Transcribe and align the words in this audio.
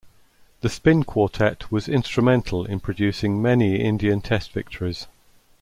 The 0.61 0.69
spin 0.69 1.03
quartet 1.03 1.71
was 1.71 1.87
instrumental 1.87 2.65
in 2.65 2.79
producing 2.79 3.39
many 3.39 3.75
Indian 3.79 4.19
Test 4.19 4.51
victories. 4.51 5.05